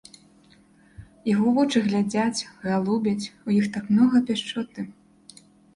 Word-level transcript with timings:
Яго 1.33 1.47
вочы 1.59 1.77
глядзяць, 1.89 2.47
галубяць, 2.67 3.29
у 3.47 3.57
іх 3.61 3.65
так 3.79 3.85
многа 3.95 4.17
пяшчоты. 4.33 4.81